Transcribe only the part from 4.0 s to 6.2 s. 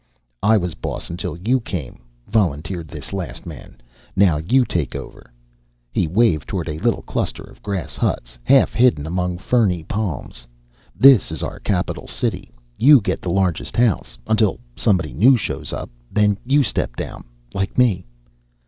"Now you take over." He